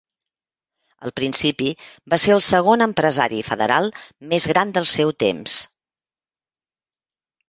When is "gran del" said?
4.53-4.87